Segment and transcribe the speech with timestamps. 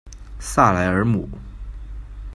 [0.39, 1.29] 萨莱尔姆。